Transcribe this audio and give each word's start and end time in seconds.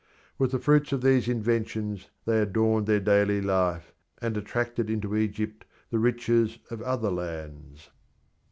With 0.39 0.49
the 0.49 0.57
fruits 0.57 0.91
of 0.93 1.01
these 1.01 1.27
inventions 1.27 2.09
they 2.25 2.41
adorned 2.41 2.87
their 2.87 2.99
daily 2.99 3.39
life, 3.39 3.93
and 4.19 4.35
attracted 4.35 4.89
into 4.89 5.15
Egypt 5.15 5.63
the 5.91 5.99
riches 5.99 6.57
of 6.71 6.81
other 6.81 7.11
lands. 7.11 7.91